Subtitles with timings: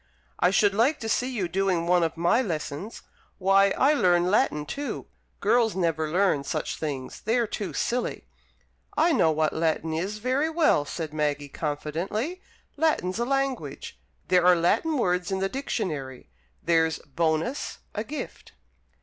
[0.39, 3.03] "I should like to see you doing one of my lessons!
[3.37, 5.05] Why, I learn Latin too!
[5.41, 7.21] Girls never learn such things.
[7.23, 8.25] They're too silly."
[8.97, 12.41] "I know what Latin is very well," said Maggie, confidently.
[12.77, 13.99] "Latin's a language.
[14.27, 16.31] There are Latin words in the Dictionary.
[16.63, 18.53] There's 'bonus, a gift.'"